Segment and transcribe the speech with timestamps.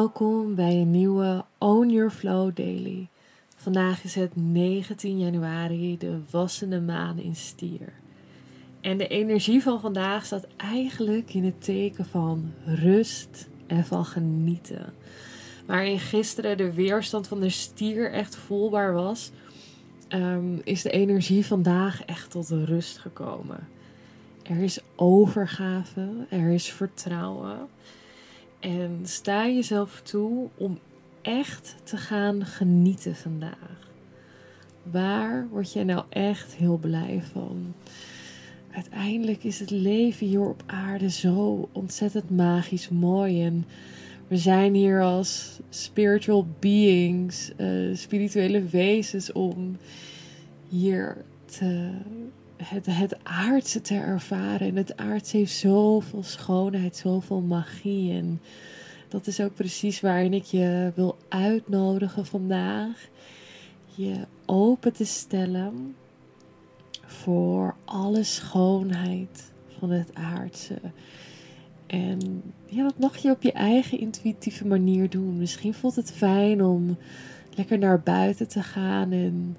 [0.00, 3.08] Welkom bij een nieuwe Own Your Flow Daily.
[3.56, 7.92] Vandaag is het 19 januari, de wassende maan in stier.
[8.80, 14.92] En de energie van vandaag staat eigenlijk in het teken van rust en van genieten.
[15.66, 19.30] Waarin gisteren de weerstand van de stier echt voelbaar was,
[20.08, 23.68] ehm, is de energie vandaag echt tot rust gekomen.
[24.42, 27.68] Er is overgave, er is vertrouwen.
[28.60, 30.78] En sta jezelf toe om
[31.22, 33.88] echt te gaan genieten vandaag.
[34.82, 37.74] Waar word jij nou echt heel blij van?
[38.70, 43.44] Uiteindelijk is het leven hier op aarde zo ontzettend magisch mooi.
[43.44, 43.64] En
[44.28, 49.76] we zijn hier als spiritual beings, uh, spirituele wezens, om
[50.68, 51.90] hier te
[52.64, 54.68] het, het aardse te ervaren.
[54.68, 58.12] En het aardse heeft zoveel schoonheid, zoveel magie.
[58.12, 58.40] En
[59.08, 63.08] dat is ook precies waarin ik je wil uitnodigen vandaag.
[63.94, 64.14] Je
[64.46, 65.94] open te stellen
[67.06, 70.78] voor alle schoonheid van het aardse.
[71.86, 75.38] En ja, dat mag je op je eigen intuïtieve manier doen.
[75.38, 76.96] Misschien voelt het fijn om
[77.54, 79.56] lekker naar buiten te gaan en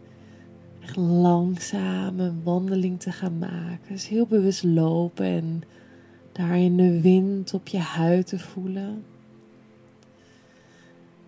[0.81, 3.87] echt langzaam een wandeling te gaan maken.
[3.89, 5.61] Dus heel bewust lopen en
[6.31, 9.03] daarin de wind op je huid te voelen.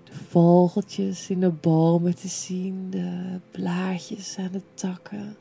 [0.04, 5.36] De vogeltjes in de bomen te zien, de blaadjes aan de takken.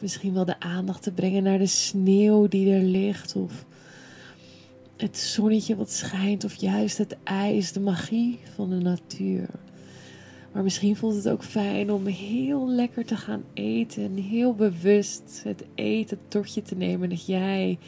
[0.00, 3.36] Misschien wel de aandacht te brengen naar de sneeuw die er ligt.
[3.36, 3.64] Of
[4.96, 6.44] het zonnetje wat schijnt.
[6.44, 9.48] Of juist het ijs, de magie van de natuur.
[10.52, 14.04] Maar misschien voelt het ook fijn om heel lekker te gaan eten.
[14.04, 17.08] En heel bewust het eten tot je te nemen.
[17.08, 17.78] Dat jij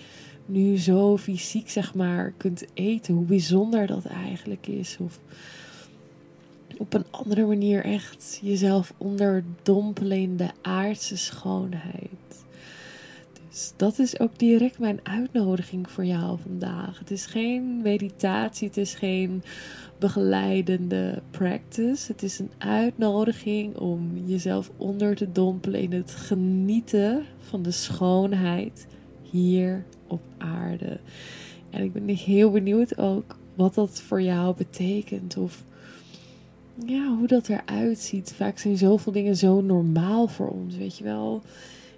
[0.46, 3.14] nu zo fysiek, zeg maar, kunt eten.
[3.14, 4.96] Hoe bijzonder dat eigenlijk is.
[5.00, 5.18] Of
[6.78, 12.43] op een andere manier echt jezelf onderdompelen in de aardse schoonheid.
[13.54, 16.98] Dus dat is ook direct mijn uitnodiging voor jou vandaag.
[16.98, 19.42] Het is geen meditatie, het is geen
[19.98, 22.12] begeleidende practice.
[22.12, 28.86] Het is een uitnodiging om jezelf onder te dompelen in het genieten van de schoonheid
[29.30, 31.00] hier op aarde.
[31.70, 35.36] En ik ben heel benieuwd ook wat dat voor jou betekent.
[35.36, 35.64] Of
[36.86, 38.32] ja, hoe dat eruit ziet.
[38.36, 41.42] Vaak zijn zoveel dingen zo normaal voor ons, weet je wel.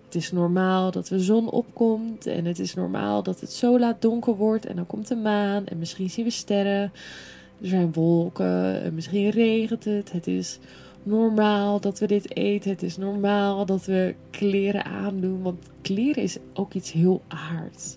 [0.06, 4.03] Het is normaal dat de zon opkomt en het is normaal dat het zo laat
[4.03, 6.93] donker wordt en dan komt de maan en misschien zien we sterren.
[7.61, 10.12] Er zijn wolken, en misschien regent het.
[10.12, 10.59] Het is
[11.03, 12.71] normaal dat we dit eten.
[12.71, 15.43] Het is normaal dat we kleren aandoen.
[15.43, 17.97] Want kleren is ook iets heel aards.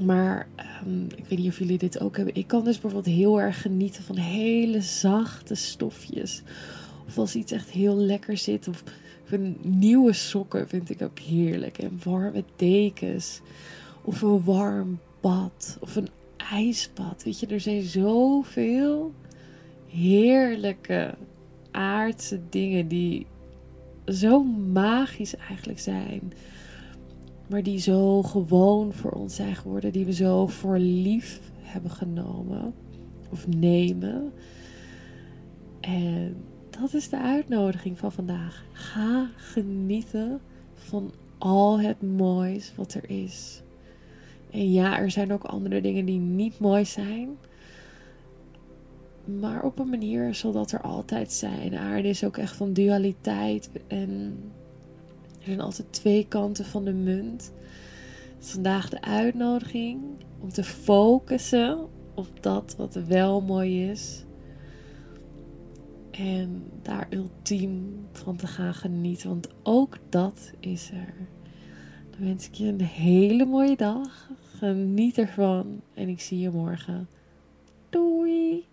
[0.00, 2.34] Maar ehm, ik weet niet of jullie dit ook hebben.
[2.34, 6.42] Ik kan dus bijvoorbeeld heel erg genieten van hele zachte stofjes.
[7.06, 8.68] Of als iets echt heel lekker zit.
[8.68, 8.82] Of
[9.62, 11.78] nieuwe sokken vind ik ook heerlijk.
[11.78, 13.40] En warme dekens.
[14.02, 15.76] Of een warm bad.
[15.80, 17.22] Of een ijsbad.
[17.24, 19.12] Weet je, er zijn zoveel
[19.88, 21.14] heerlijke
[21.70, 23.26] aardse dingen die
[24.06, 24.42] zo
[24.72, 26.32] magisch eigenlijk zijn.
[27.48, 29.92] Maar die zo gewoon voor ons zijn geworden.
[29.92, 32.74] Die we zo voor lief hebben genomen.
[33.30, 34.32] Of nemen.
[35.80, 36.36] En
[36.80, 38.64] dat is de uitnodiging van vandaag.
[38.72, 40.40] Ga genieten
[40.74, 43.62] van al het moois wat er is.
[44.50, 47.36] En ja, er zijn ook andere dingen die niet mooi zijn.
[49.24, 51.76] Maar op een manier zal dat er altijd zijn.
[51.76, 53.70] Aarde is ook echt van dualiteit.
[53.86, 54.36] En
[55.38, 57.52] er zijn altijd twee kanten van de munt.
[58.38, 60.00] vandaag de uitnodiging
[60.40, 61.78] om te focussen
[62.14, 64.25] op dat wat wel mooi is.
[66.18, 71.14] En daar ultiem van te gaan genieten, want ook dat is er.
[72.10, 74.30] Dan wens ik je een hele mooie dag.
[74.58, 77.08] Geniet ervan en ik zie je morgen.
[77.90, 78.66] Doei!